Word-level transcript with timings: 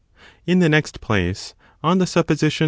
In 0.47 0.57
the 0.57 0.67
next 0.67 0.99
place, 0.99 1.53
on 1.83 1.99
the 1.99 2.07
supposition 2.07 2.49
that 2.53 2.59
5. 2.59 2.59